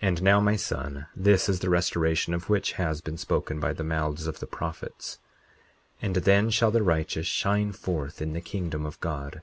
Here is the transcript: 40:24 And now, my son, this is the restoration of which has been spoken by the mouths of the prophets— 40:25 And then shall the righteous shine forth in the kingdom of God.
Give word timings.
40:24 0.00 0.08
And 0.08 0.22
now, 0.22 0.40
my 0.40 0.56
son, 0.56 1.06
this 1.14 1.46
is 1.46 1.60
the 1.60 1.68
restoration 1.68 2.32
of 2.32 2.48
which 2.48 2.72
has 2.80 3.02
been 3.02 3.18
spoken 3.18 3.60
by 3.60 3.74
the 3.74 3.84
mouths 3.84 4.26
of 4.26 4.38
the 4.40 4.46
prophets— 4.46 5.18
40:25 5.98 6.06
And 6.06 6.16
then 6.24 6.48
shall 6.48 6.70
the 6.70 6.82
righteous 6.82 7.26
shine 7.26 7.72
forth 7.72 8.22
in 8.22 8.32
the 8.32 8.40
kingdom 8.40 8.86
of 8.86 8.98
God. 9.00 9.42